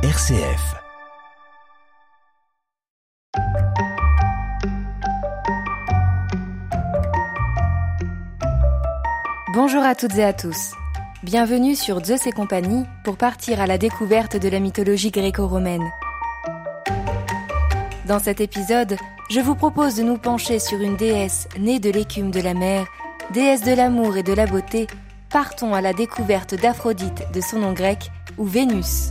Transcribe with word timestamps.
RCF. 0.00 0.76
Bonjour 9.52 9.82
à 9.82 9.96
toutes 9.96 10.16
et 10.16 10.22
à 10.22 10.32
tous. 10.32 10.74
Bienvenue 11.24 11.74
sur 11.74 12.04
Zeus 12.04 12.28
et 12.28 12.30
compagnie 12.30 12.84
pour 13.02 13.16
partir 13.16 13.60
à 13.60 13.66
la 13.66 13.76
découverte 13.76 14.36
de 14.36 14.48
la 14.48 14.60
mythologie 14.60 15.10
gréco-romaine. 15.10 15.90
Dans 18.06 18.20
cet 18.20 18.40
épisode, 18.40 18.96
je 19.30 19.40
vous 19.40 19.56
propose 19.56 19.96
de 19.96 20.04
nous 20.04 20.16
pencher 20.16 20.60
sur 20.60 20.80
une 20.80 20.94
déesse 20.94 21.48
née 21.58 21.80
de 21.80 21.90
l'écume 21.90 22.30
de 22.30 22.40
la 22.40 22.54
mer, 22.54 22.86
déesse 23.32 23.64
de 23.64 23.74
l'amour 23.74 24.16
et 24.16 24.22
de 24.22 24.32
la 24.32 24.46
beauté. 24.46 24.86
Partons 25.28 25.74
à 25.74 25.80
la 25.80 25.92
découverte 25.92 26.54
d'Aphrodite 26.54 27.32
de 27.34 27.40
son 27.40 27.58
nom 27.58 27.72
grec 27.72 28.12
ou 28.36 28.44
Vénus. 28.44 29.10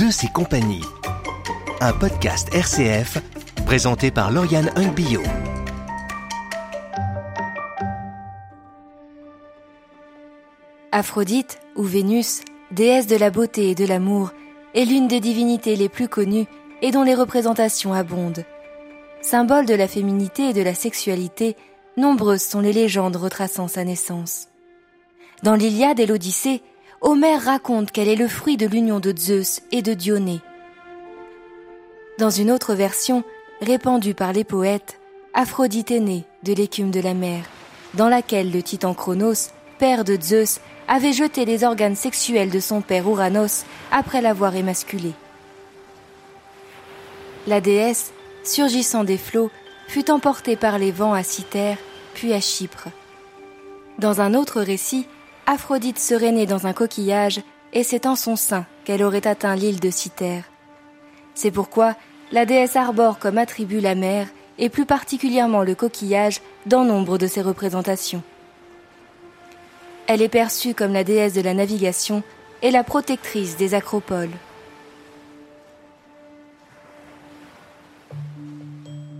Zeus 0.00 0.24
et 0.24 0.32
compagnie. 0.32 0.80
Un 1.82 1.92
podcast 1.92 2.48
RCF 2.54 3.18
présenté 3.66 4.10
par 4.10 4.30
Lauriane 4.30 4.70
Hungbio. 4.74 5.20
Aphrodite, 10.90 11.60
ou 11.76 11.82
Vénus, 11.82 12.40
déesse 12.70 13.08
de 13.08 13.16
la 13.16 13.28
beauté 13.28 13.68
et 13.68 13.74
de 13.74 13.84
l'amour, 13.84 14.30
est 14.74 14.86
l'une 14.86 15.06
des 15.06 15.20
divinités 15.20 15.76
les 15.76 15.90
plus 15.90 16.08
connues 16.08 16.46
et 16.80 16.92
dont 16.92 17.02
les 17.02 17.14
représentations 17.14 17.92
abondent. 17.92 18.46
Symbole 19.20 19.66
de 19.66 19.74
la 19.74 19.86
féminité 19.86 20.48
et 20.48 20.54
de 20.54 20.62
la 20.62 20.74
sexualité, 20.74 21.56
nombreuses 21.98 22.40
sont 22.40 22.60
les 22.60 22.72
légendes 22.72 23.16
retraçant 23.16 23.68
sa 23.68 23.84
naissance. 23.84 24.48
Dans 25.42 25.56
l'Iliade 25.56 26.00
et 26.00 26.06
l'Odyssée, 26.06 26.62
Homère 27.02 27.42
raconte 27.42 27.92
qu'elle 27.92 28.08
est 28.08 28.16
le 28.16 28.28
fruit 28.28 28.58
de 28.58 28.66
l'union 28.66 29.00
de 29.00 29.14
Zeus 29.16 29.62
et 29.72 29.80
de 29.80 29.94
Dionée. 29.94 30.40
Dans 32.18 32.28
une 32.28 32.50
autre 32.50 32.74
version, 32.74 33.24
répandue 33.62 34.12
par 34.12 34.34
les 34.34 34.44
poètes, 34.44 35.00
Aphrodite 35.32 35.90
est 35.92 36.00
née 36.00 36.24
de 36.42 36.52
l'écume 36.52 36.90
de 36.90 37.00
la 37.00 37.14
mer, 37.14 37.44
dans 37.94 38.10
laquelle 38.10 38.52
le 38.52 38.62
titan 38.62 38.92
Chronos, 38.92 39.48
père 39.78 40.04
de 40.04 40.18
Zeus, 40.20 40.60
avait 40.88 41.14
jeté 41.14 41.46
les 41.46 41.64
organes 41.64 41.96
sexuels 41.96 42.50
de 42.50 42.60
son 42.60 42.82
père 42.82 43.08
Ouranos 43.08 43.64
après 43.90 44.20
l'avoir 44.20 44.54
émasculé. 44.54 45.14
La 47.46 47.62
déesse, 47.62 48.12
surgissant 48.44 49.04
des 49.04 49.16
flots, 49.16 49.50
fut 49.88 50.10
emportée 50.10 50.56
par 50.56 50.78
les 50.78 50.92
vents 50.92 51.14
à 51.14 51.22
Cythère, 51.22 51.78
puis 52.12 52.34
à 52.34 52.42
Chypre. 52.42 52.88
Dans 53.98 54.20
un 54.20 54.34
autre 54.34 54.60
récit, 54.60 55.06
Aphrodite 55.52 55.98
serait 55.98 56.30
née 56.30 56.46
dans 56.46 56.68
un 56.68 56.72
coquillage, 56.72 57.40
et 57.72 57.82
c'est 57.82 58.06
en 58.06 58.14
son 58.14 58.36
sein 58.36 58.66
qu'elle 58.84 59.02
aurait 59.02 59.26
atteint 59.26 59.56
l'île 59.56 59.80
de 59.80 59.90
Cythère. 59.90 60.44
C'est 61.34 61.50
pourquoi 61.50 61.96
la 62.30 62.46
déesse 62.46 62.76
arbore 62.76 63.18
comme 63.18 63.36
attribut 63.36 63.80
la 63.80 63.96
mer, 63.96 64.28
et 64.58 64.68
plus 64.68 64.86
particulièrement 64.86 65.64
le 65.64 65.74
coquillage, 65.74 66.40
dans 66.66 66.84
nombre 66.84 67.18
de 67.18 67.26
ses 67.26 67.42
représentations. 67.42 68.22
Elle 70.06 70.22
est 70.22 70.28
perçue 70.28 70.72
comme 70.72 70.92
la 70.92 71.02
déesse 71.02 71.34
de 71.34 71.40
la 71.40 71.54
navigation 71.54 72.22
et 72.62 72.70
la 72.70 72.84
protectrice 72.84 73.56
des 73.56 73.74
acropoles. 73.74 74.30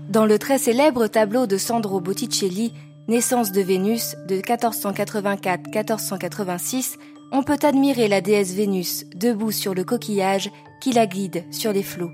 Dans 0.08 0.26
le 0.26 0.38
très 0.38 0.58
célèbre 0.58 1.08
tableau 1.08 1.48
de 1.48 1.56
Sandro 1.56 1.98
Botticelli, 1.98 2.72
Naissance 3.10 3.50
de 3.50 3.60
Vénus 3.60 4.14
de 4.28 4.36
1484-1486, 4.36 6.94
on 7.32 7.42
peut 7.42 7.58
admirer 7.60 8.06
la 8.06 8.20
déesse 8.20 8.54
Vénus 8.54 9.04
debout 9.16 9.50
sur 9.50 9.74
le 9.74 9.82
coquillage 9.82 10.48
qui 10.80 10.92
la 10.92 11.08
guide 11.08 11.42
sur 11.50 11.72
les 11.72 11.82
flots. 11.82 12.12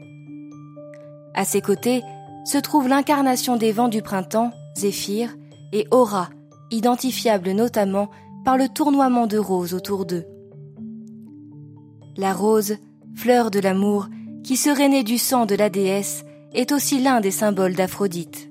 À 1.35 1.45
ses 1.45 1.61
côtés 1.61 2.01
se 2.47 2.57
trouve 2.57 2.89
l'incarnation 2.89 3.59
des 3.59 3.73
vents 3.73 3.89
du 3.89 4.01
printemps, 4.01 4.53
Zéphyr, 4.75 5.37
et 5.75 5.87
Aura, 5.91 6.31
identifiable 6.71 7.51
notamment 7.51 8.09
par 8.47 8.57
le 8.57 8.71
tournoiement 8.71 9.27
de 9.27 9.37
roses 9.37 9.75
autour 9.75 10.07
d'eux. 10.07 10.25
La 12.17 12.33
rose, 12.33 12.77
fleur 13.15 13.51
de 13.51 13.61
l'amour, 13.61 14.07
qui 14.43 14.57
serait 14.57 14.89
née 14.89 15.05
du 15.05 15.19
sang 15.19 15.45
de 15.45 15.57
la 15.57 15.69
déesse, 15.69 16.25
est 16.55 16.73
aussi 16.73 17.03
l'un 17.03 17.21
des 17.21 17.33
symboles 17.33 17.75
d'Aphrodite. 17.75 18.49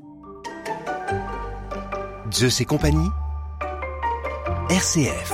Zeus 2.36 2.60
et 2.60 2.66
compagnie. 2.66 3.12
RCF. 4.70 5.34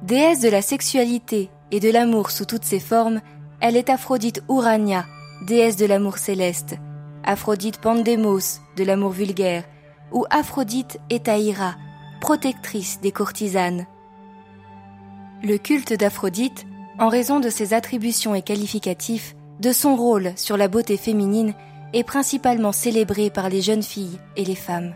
Déesse 0.00 0.40
de 0.40 0.48
la 0.48 0.62
sexualité 0.62 1.50
et 1.70 1.78
de 1.78 1.90
l'amour 1.90 2.30
sous 2.30 2.46
toutes 2.46 2.64
ses 2.64 2.80
formes, 2.80 3.20
elle 3.60 3.76
est 3.76 3.90
Aphrodite 3.90 4.42
Urania, 4.48 5.04
déesse 5.46 5.76
de 5.76 5.84
l'amour 5.84 6.16
céleste, 6.16 6.76
Aphrodite 7.22 7.82
Pandemos, 7.82 8.60
de 8.78 8.84
l'amour 8.84 9.10
vulgaire, 9.10 9.64
ou 10.10 10.24
Aphrodite 10.30 10.98
Etaïra, 11.10 11.74
protectrice 12.22 12.98
des 13.02 13.12
courtisanes. 13.12 13.84
Le 15.42 15.58
culte 15.58 15.92
d'Aphrodite, 15.92 16.64
en 16.98 17.10
raison 17.10 17.40
de 17.40 17.50
ses 17.50 17.74
attributions 17.74 18.34
et 18.34 18.40
qualificatifs, 18.40 19.36
de 19.60 19.70
son 19.70 19.96
rôle 19.96 20.32
sur 20.36 20.56
la 20.56 20.68
beauté 20.68 20.96
féminine, 20.96 21.52
est 21.92 22.04
principalement 22.04 22.72
célébré 22.72 23.30
par 23.30 23.48
les 23.48 23.60
jeunes 23.60 23.82
filles 23.82 24.18
et 24.36 24.44
les 24.44 24.54
femmes. 24.54 24.94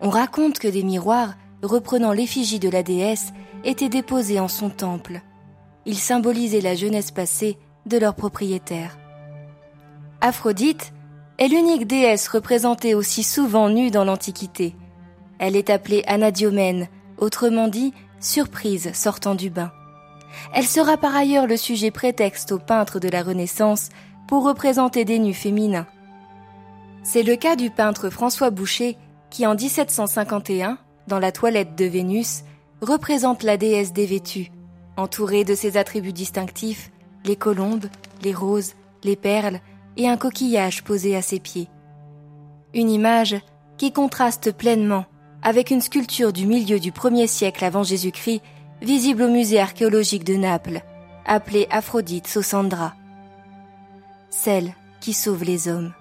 On 0.00 0.10
raconte 0.10 0.58
que 0.58 0.68
des 0.68 0.82
miroirs, 0.82 1.34
reprenant 1.62 2.12
l'effigie 2.12 2.58
de 2.58 2.68
la 2.68 2.82
déesse, 2.82 3.32
étaient 3.64 3.88
déposés 3.88 4.40
en 4.40 4.48
son 4.48 4.70
temple. 4.70 5.20
Ils 5.86 5.98
symbolisaient 5.98 6.60
la 6.60 6.74
jeunesse 6.74 7.10
passée 7.10 7.56
de 7.86 7.98
leur 7.98 8.14
propriétaire. 8.14 8.98
Aphrodite 10.20 10.92
est 11.38 11.48
l'unique 11.48 11.86
déesse 11.86 12.28
représentée 12.28 12.94
aussi 12.94 13.22
souvent 13.22 13.68
nue 13.68 13.90
dans 13.90 14.04
l'Antiquité. 14.04 14.76
Elle 15.38 15.56
est 15.56 15.70
appelée 15.70 16.04
Anadiomène, 16.06 16.88
autrement 17.18 17.68
dit 17.68 17.92
surprise 18.20 18.92
sortant 18.94 19.34
du 19.34 19.50
bain. 19.50 19.72
Elle 20.54 20.66
sera 20.66 20.96
par 20.96 21.14
ailleurs 21.14 21.46
le 21.46 21.56
sujet 21.56 21.90
prétexte 21.90 22.52
aux 22.52 22.58
peintres 22.58 23.00
de 23.00 23.08
la 23.08 23.22
Renaissance 23.22 23.88
pour 24.28 24.44
représenter 24.44 25.04
des 25.04 25.18
nus 25.18 25.34
féminins. 25.34 25.86
C'est 27.02 27.22
le 27.22 27.36
cas 27.36 27.56
du 27.56 27.70
peintre 27.70 28.10
François 28.10 28.50
Boucher 28.50 28.96
qui 29.30 29.46
en 29.46 29.54
1751, 29.54 30.78
dans 31.08 31.18
la 31.18 31.32
toilette 31.32 31.74
de 31.74 31.86
Vénus, 31.86 32.44
représente 32.80 33.42
la 33.42 33.56
déesse 33.56 33.92
dévêtue, 33.92 34.52
entourée 34.96 35.44
de 35.44 35.54
ses 35.54 35.76
attributs 35.76 36.12
distinctifs, 36.12 36.92
les 37.24 37.36
colombes, 37.36 37.86
les 38.22 38.34
roses, 38.34 38.74
les 39.04 39.16
perles 39.16 39.60
et 39.96 40.08
un 40.08 40.16
coquillage 40.16 40.84
posé 40.84 41.16
à 41.16 41.22
ses 41.22 41.40
pieds. 41.40 41.68
Une 42.74 42.90
image 42.90 43.36
qui 43.78 43.92
contraste 43.92 44.52
pleinement 44.52 45.06
avec 45.42 45.70
une 45.70 45.80
sculpture 45.80 46.32
du 46.32 46.46
milieu 46.46 46.78
du 46.78 46.92
1er 46.92 47.26
siècle 47.26 47.64
avant 47.64 47.82
Jésus-Christ, 47.82 48.42
visible 48.80 49.22
au 49.22 49.28
musée 49.28 49.60
archéologique 49.60 50.24
de 50.24 50.34
Naples, 50.34 50.82
appelée 51.26 51.66
Aphrodite 51.70 52.28
Sosandra. 52.28 52.94
Celle 54.30 54.72
qui 55.00 55.12
sauve 55.12 55.42
les 55.42 55.68
hommes. 55.68 55.92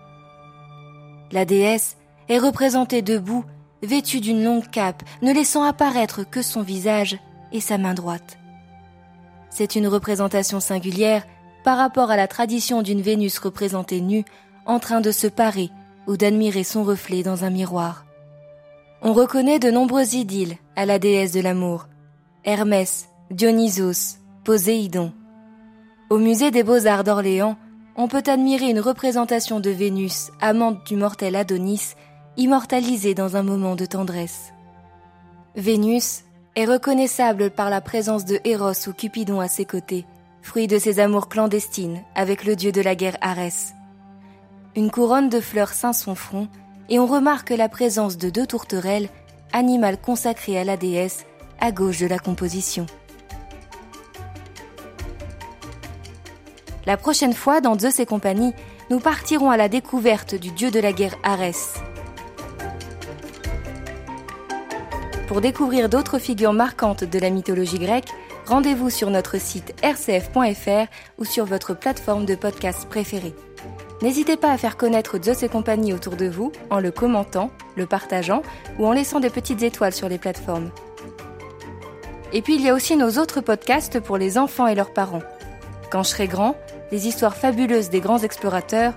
La 1.31 1.45
déesse 1.45 1.97
est 2.29 2.37
représentée 2.37 3.01
debout, 3.01 3.45
vêtue 3.83 4.19
d'une 4.19 4.43
longue 4.43 4.69
cape, 4.69 5.03
ne 5.21 5.33
laissant 5.33 5.63
apparaître 5.63 6.23
que 6.29 6.41
son 6.41 6.61
visage 6.61 7.17
et 7.51 7.61
sa 7.61 7.77
main 7.77 7.93
droite. 7.93 8.37
C'est 9.49 9.75
une 9.75 9.87
représentation 9.87 10.59
singulière 10.59 11.25
par 11.63 11.77
rapport 11.77 12.11
à 12.11 12.17
la 12.17 12.27
tradition 12.27 12.81
d'une 12.81 13.01
Vénus 13.01 13.37
représentée 13.39 14.01
nue, 14.01 14.25
en 14.65 14.79
train 14.79 15.01
de 15.01 15.11
se 15.11 15.27
parer 15.27 15.69
ou 16.07 16.17
d'admirer 16.17 16.63
son 16.63 16.83
reflet 16.83 17.23
dans 17.23 17.43
un 17.43 17.49
miroir. 17.49 18.05
On 19.01 19.13
reconnaît 19.13 19.59
de 19.59 19.71
nombreuses 19.71 20.13
idylles 20.13 20.57
à 20.75 20.85
la 20.85 20.99
déesse 20.99 21.31
de 21.31 21.41
l'amour. 21.41 21.87
Hermès, 22.43 23.09
Dionysos, 23.29 24.17
Poséidon. 24.43 25.11
Au 26.09 26.17
musée 26.17 26.51
des 26.51 26.63
beaux-arts 26.63 27.03
d'Orléans, 27.03 27.57
on 27.95 28.07
peut 28.07 28.23
admirer 28.27 28.69
une 28.69 28.79
représentation 28.79 29.59
de 29.59 29.69
Vénus, 29.69 30.31
amante 30.39 30.85
du 30.85 30.95
mortel 30.95 31.35
Adonis, 31.35 31.95
immortalisée 32.37 33.13
dans 33.13 33.35
un 33.35 33.43
moment 33.43 33.75
de 33.75 33.85
tendresse. 33.85 34.53
Vénus 35.55 36.23
est 36.55 36.65
reconnaissable 36.65 37.51
par 37.51 37.69
la 37.69 37.81
présence 37.81 38.25
de 38.25 38.39
Héros 38.43 38.87
ou 38.87 38.93
Cupidon 38.93 39.39
à 39.39 39.47
ses 39.47 39.65
côtés, 39.65 40.05
fruit 40.41 40.67
de 40.67 40.77
ses 40.77 40.99
amours 40.99 41.29
clandestines 41.29 42.01
avec 42.15 42.45
le 42.45 42.55
dieu 42.55 42.71
de 42.71 42.81
la 42.81 42.95
guerre 42.95 43.17
Arès. 43.21 43.73
Une 44.75 44.91
couronne 44.91 45.29
de 45.29 45.39
fleurs 45.39 45.73
ceint 45.73 45.93
son 45.93 46.15
front 46.15 46.47
et 46.89 46.99
on 46.99 47.05
remarque 47.05 47.51
la 47.51 47.69
présence 47.69 48.17
de 48.17 48.29
deux 48.29 48.47
tourterelles, 48.47 49.09
animal 49.53 49.99
consacré 49.99 50.57
à 50.57 50.63
la 50.63 50.77
déesse, 50.77 51.25
à 51.59 51.71
gauche 51.71 51.99
de 51.99 52.07
la 52.07 52.19
composition. 52.19 52.85
La 56.87 56.97
prochaine 56.97 57.33
fois, 57.33 57.61
dans 57.61 57.77
Zeus 57.77 57.99
et 57.99 58.05
compagnie, 58.07 58.53
nous 58.89 58.99
partirons 58.99 59.51
à 59.51 59.57
la 59.57 59.69
découverte 59.69 60.33
du 60.33 60.51
dieu 60.51 60.71
de 60.71 60.79
la 60.79 60.91
guerre 60.91 61.15
Arès. 61.23 61.75
Pour 65.27 65.41
découvrir 65.41 65.89
d'autres 65.89 66.17
figures 66.17 66.53
marquantes 66.53 67.03
de 67.03 67.19
la 67.19 67.29
mythologie 67.29 67.79
grecque, 67.79 68.09
rendez-vous 68.47 68.89
sur 68.89 69.11
notre 69.11 69.39
site 69.39 69.73
rcf.fr 69.83 70.91
ou 71.19 71.25
sur 71.25 71.45
votre 71.45 71.73
plateforme 71.73 72.25
de 72.25 72.35
podcast 72.35 72.89
préférée. 72.89 73.35
N'hésitez 74.01 74.35
pas 74.35 74.51
à 74.51 74.57
faire 74.57 74.75
connaître 74.75 75.21
Zeus 75.21 75.43
et 75.43 75.49
compagnie 75.49 75.93
autour 75.93 76.15
de 76.15 76.27
vous 76.27 76.51
en 76.71 76.79
le 76.79 76.91
commentant, 76.91 77.51
le 77.75 77.85
partageant 77.85 78.41
ou 78.79 78.87
en 78.87 78.91
laissant 78.91 79.19
des 79.19 79.29
petites 79.29 79.61
étoiles 79.61 79.93
sur 79.93 80.09
les 80.09 80.17
plateformes. 80.17 80.71
Et 82.33 82.41
puis 82.41 82.55
il 82.55 82.61
y 82.61 82.69
a 82.69 82.73
aussi 82.73 82.95
nos 82.95 83.19
autres 83.19 83.39
podcasts 83.39 83.99
pour 83.99 84.17
les 84.17 84.39
enfants 84.39 84.65
et 84.65 84.73
leurs 84.73 84.93
parents. 84.93 85.21
Quand 85.91 86.03
je 86.03 86.09
serai 86.11 86.27
grand, 86.27 86.55
les 86.93 87.07
histoires 87.07 87.35
fabuleuses 87.35 87.89
des 87.89 87.99
grands 87.99 88.19
explorateurs 88.19 88.93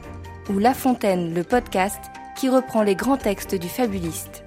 ou 0.49 0.61
La 0.61 0.75
Fontaine, 0.75 1.35
le 1.35 1.43
podcast 1.43 1.99
qui 2.37 2.49
reprend 2.49 2.83
les 2.83 2.95
grands 2.95 3.17
textes 3.17 3.57
du 3.57 3.69
fabuliste. 3.69 4.45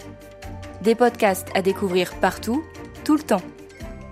Des 0.82 0.96
podcasts 0.96 1.50
à 1.56 1.62
découvrir 1.62 2.16
partout, 2.22 2.64
tout 3.04 3.16
le 3.16 3.24
temps. 3.24 3.42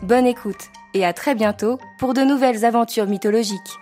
Bonne 0.03 0.27
écoute 0.27 0.69
et 0.93 1.05
à 1.05 1.13
très 1.13 1.33
bientôt 1.33 1.79
pour 1.97 2.13
de 2.13 2.21
nouvelles 2.21 2.65
aventures 2.65 3.07
mythologiques. 3.07 3.79